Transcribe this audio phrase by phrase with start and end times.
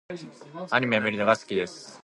[0.71, 1.99] アニメを見るのが好きです。